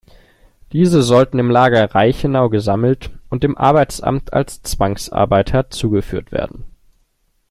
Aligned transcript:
Diese 0.71 1.03
sollten 1.03 1.37
im 1.37 1.51
Lager 1.51 1.93
Reichenau 1.93 2.49
gesammelt 2.49 3.11
und 3.29 3.43
dem 3.43 3.55
Arbeitsamt 3.55 4.33
als 4.33 4.63
Zwangsarbeiter 4.63 5.69
zugeführt 5.69 6.31
werden. 6.31 6.63